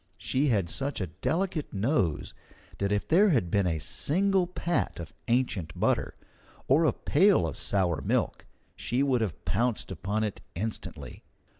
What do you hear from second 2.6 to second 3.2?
that if